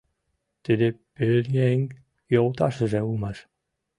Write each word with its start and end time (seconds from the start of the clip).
Тиде 0.63 0.87
пӧръеҥ 1.15 1.79
«Йолташыже» 2.33 2.99
улмаш. 3.07 3.37